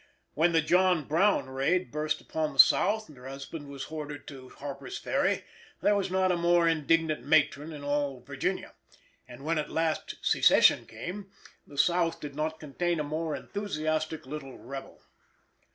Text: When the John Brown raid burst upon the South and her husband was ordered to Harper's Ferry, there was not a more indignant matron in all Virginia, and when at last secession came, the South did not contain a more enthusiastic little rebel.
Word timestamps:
When 0.33 0.51
the 0.51 0.61
John 0.63 1.03
Brown 1.03 1.47
raid 1.51 1.91
burst 1.91 2.21
upon 2.21 2.53
the 2.53 2.57
South 2.57 3.07
and 3.07 3.15
her 3.19 3.27
husband 3.27 3.67
was 3.67 3.85
ordered 3.85 4.27
to 4.29 4.49
Harper's 4.49 4.97
Ferry, 4.97 5.43
there 5.83 5.95
was 5.95 6.09
not 6.09 6.31
a 6.31 6.35
more 6.37 6.67
indignant 6.67 7.23
matron 7.23 7.71
in 7.71 7.83
all 7.83 8.19
Virginia, 8.19 8.73
and 9.27 9.45
when 9.45 9.59
at 9.59 9.69
last 9.69 10.15
secession 10.23 10.87
came, 10.87 11.29
the 11.67 11.77
South 11.77 12.19
did 12.19 12.33
not 12.35 12.59
contain 12.59 12.99
a 12.99 13.03
more 13.03 13.35
enthusiastic 13.35 14.25
little 14.25 14.57
rebel. 14.57 15.03